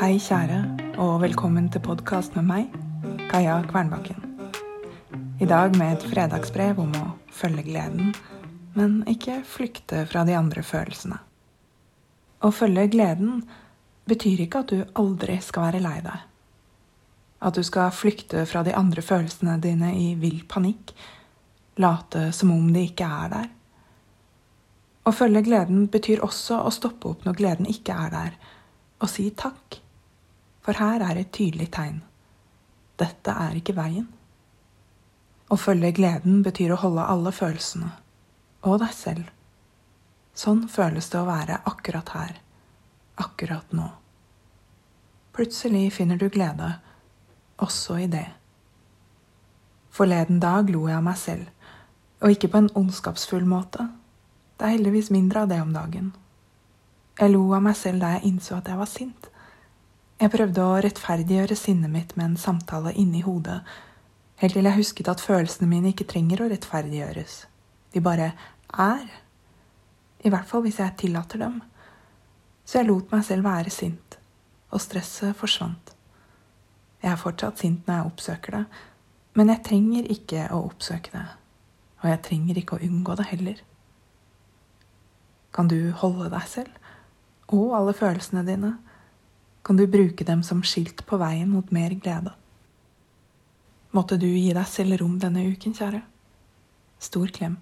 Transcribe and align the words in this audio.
Hei, 0.00 0.14
kjære, 0.16 0.62
og 0.96 1.18
velkommen 1.20 1.66
til 1.68 1.82
podkast 1.84 2.32
med 2.32 2.46
meg, 2.48 2.76
Kaja 3.28 3.58
Kvernbakken. 3.68 4.22
I 5.44 5.44
dag 5.44 5.74
med 5.76 5.90
et 5.92 6.04
fredagsbrev 6.08 6.78
om 6.80 6.94
å 6.96 7.02
følge 7.36 7.66
gleden, 7.66 8.14
men 8.72 8.94
ikke 9.12 9.42
flykte 9.44 10.06
fra 10.08 10.22
de 10.24 10.32
andre 10.38 10.62
følelsene. 10.64 11.18
Å 12.40 12.48
følge 12.48 12.86
gleden 12.94 13.42
betyr 14.08 14.40
ikke 14.46 14.62
at 14.64 14.72
du 14.72 15.02
aldri 15.02 15.36
skal 15.44 15.66
være 15.66 15.82
lei 15.84 15.98
deg. 16.08 16.24
At 17.44 17.60
du 17.60 17.68
skal 17.68 17.92
flykte 17.92 18.46
fra 18.48 18.64
de 18.64 18.72
andre 18.80 19.04
følelsene 19.04 19.58
dine 19.60 19.92
i 20.00 20.14
vill 20.16 20.40
panikk, 20.48 20.94
late 21.76 22.30
som 22.32 22.54
om 22.56 22.72
de 22.72 22.86
ikke 22.88 23.10
er 23.18 23.36
der. 23.36 23.52
Å 25.04 25.12
følge 25.12 25.44
gleden 25.52 25.90
betyr 25.92 26.24
også 26.24 26.64
å 26.64 26.72
stoppe 26.72 27.12
opp 27.12 27.28
når 27.28 27.40
gleden 27.44 27.68
ikke 27.68 28.00
er 28.06 28.16
der, 28.16 28.42
og 29.04 29.12
si 29.12 29.28
takk. 29.36 29.82
For 30.70 30.78
her 30.78 31.02
er 31.02 31.18
et 31.18 31.32
tydelig 31.34 31.64
tegn. 31.74 31.96
Dette 33.02 33.32
er 33.34 33.56
ikke 33.58 33.72
veien. 33.74 34.04
Å 35.50 35.56
følge 35.58 35.88
gleden 35.96 36.44
betyr 36.46 36.70
å 36.70 36.76
holde 36.78 37.06
alle 37.10 37.32
følelsene, 37.34 37.88
og 38.62 38.76
deg 38.78 38.92
selv. 38.94 39.32
Sånn 40.30 40.60
føles 40.70 41.08
det 41.10 41.18
å 41.18 41.26
være 41.26 41.56
akkurat 41.66 42.12
her, 42.14 42.36
akkurat 43.18 43.74
nå. 43.74 43.88
Plutselig 45.34 45.88
finner 45.96 46.22
du 46.22 46.28
glede, 46.30 46.68
også 47.58 47.98
i 48.04 48.06
det. 48.12 48.28
Forleden 49.90 50.38
dag 50.38 50.70
lo 50.70 50.84
jeg 50.86 51.00
av 51.00 51.08
meg 51.08 51.18
selv, 51.18 51.50
og 52.22 52.36
ikke 52.36 52.52
på 52.54 52.62
en 52.62 52.70
ondskapsfull 52.78 53.42
måte. 53.56 53.88
Det 54.54 54.70
er 54.70 54.76
heldigvis 54.76 55.10
mindre 55.10 55.42
av 55.42 55.50
det 55.50 55.58
om 55.66 55.74
dagen. 55.74 56.14
Jeg 57.18 57.34
lo 57.34 57.42
av 57.58 57.66
meg 57.66 57.74
selv 57.82 58.06
da 58.06 58.14
jeg 58.14 58.30
innså 58.30 58.62
at 58.62 58.70
jeg 58.70 58.78
var 58.84 58.94
sint. 58.94 59.29
Jeg 60.20 60.34
prøvde 60.34 60.60
å 60.60 60.80
rettferdiggjøre 60.84 61.56
sinnet 61.56 61.88
mitt 61.88 62.10
med 62.18 62.26
en 62.26 62.40
samtale 62.40 62.90
inni 62.92 63.22
hodet, 63.24 63.62
helt 64.42 64.52
til 64.52 64.66
jeg 64.68 64.76
husket 64.76 65.08
at 65.08 65.22
følelsene 65.24 65.68
mine 65.70 65.94
ikke 65.94 66.04
trenger 66.10 66.42
å 66.44 66.48
rettferdiggjøres. 66.50 67.36
De 67.94 68.02
bare 68.04 68.26
er. 68.68 69.06
I 70.20 70.32
hvert 70.32 70.48
fall 70.50 70.66
hvis 70.66 70.80
jeg 70.82 70.98
tillater 71.00 71.40
dem. 71.40 71.62
Så 72.68 72.82
jeg 72.82 72.90
lot 72.90 73.08
meg 73.14 73.24
selv 73.24 73.48
være 73.48 73.72
sint, 73.72 74.18
og 74.68 74.84
stresset 74.84 75.32
forsvant. 75.40 75.94
Jeg 77.00 77.14
er 77.14 77.22
fortsatt 77.22 77.64
sint 77.64 77.88
når 77.88 77.96
jeg 78.02 78.12
oppsøker 78.12 78.58
det, 78.58 78.62
men 79.40 79.54
jeg 79.54 79.64
trenger 79.70 80.12
ikke 80.12 80.44
å 80.52 80.60
oppsøke 80.66 81.14
det. 81.16 81.24
Og 82.04 82.10
jeg 82.12 82.22
trenger 82.28 82.60
ikke 82.60 82.76
å 82.76 82.84
unngå 82.84 83.16
det 83.16 83.28
heller. 83.32 83.64
Kan 85.56 85.72
du 85.72 85.94
holde 86.04 86.28
deg 86.28 86.46
selv 86.48 87.56
og 87.56 87.72
alle 87.80 87.96
følelsene 87.96 88.44
dine? 88.44 88.76
Kan 89.62 89.76
du 89.76 89.86
bruke 89.86 90.24
dem 90.24 90.42
som 90.42 90.62
skilt 90.62 91.04
på 91.06 91.18
veien 91.20 91.50
mot 91.50 91.70
mer 91.70 91.94
glede? 91.94 92.32
Måtte 93.90 94.16
du 94.16 94.26
gi 94.26 94.52
deg 94.54 94.68
selv 94.70 95.00
rom 95.00 95.18
denne 95.20 95.44
uken, 95.50 95.74
kjære. 95.74 96.00
Stor 97.00 97.32
klem. 97.34 97.56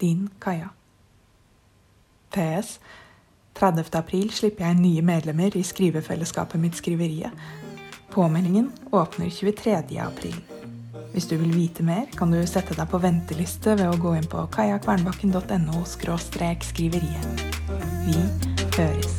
Din 0.00 0.28
Kaja. 0.40 0.68
PS. 2.34 2.78
30. 3.58 3.88
april 3.98 4.30
slipper 4.30 4.66
jeg 4.66 4.78
nye 4.78 5.02
medlemmer 5.02 5.56
i 5.56 5.64
skrivefellesskapet 5.66 6.60
mitt 6.60 6.76
Skriveriet. 6.78 7.32
Påmeldingen 8.10 8.70
åpner 8.92 9.30
23. 9.30 9.98
april. 10.02 10.36
Hvis 11.12 11.26
du 11.26 11.36
vil 11.36 11.54
vite 11.54 11.82
mer, 11.82 12.06
kan 12.16 12.30
du 12.30 12.38
sette 12.46 12.76
deg 12.78 12.90
på 12.90 13.00
venteliste 13.02 13.74
ved 13.78 13.88
å 13.88 13.98
gå 14.00 14.14
inn 14.18 14.28
på 14.30 14.44
kajakvernbakken.no 14.54 15.84
skriveriet. 15.88 17.46
Vi 18.06 18.20
høres. 18.78 19.17